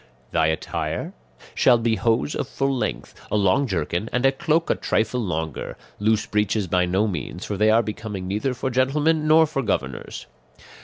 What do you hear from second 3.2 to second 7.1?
a long jerkin, and a cloak a trifle longer; loose breeches by no